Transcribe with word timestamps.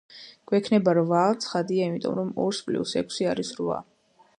გვექნება 0.51 0.93
რვა, 0.99 1.21
ცხადია, 1.45 1.91
იმიტომ 1.93 2.19
რომ 2.23 2.35
ორს 2.49 2.67
პლიუს 2.71 2.99
ექვსი 3.05 3.33
არის 3.37 3.59
რვა. 3.61 3.83